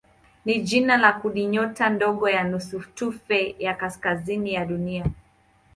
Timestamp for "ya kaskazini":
3.59-4.53